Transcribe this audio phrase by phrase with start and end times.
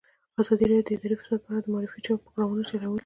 [0.39, 2.99] ازادي راډیو د اداري فساد په اړه د معارفې پروګرامونه چلولي.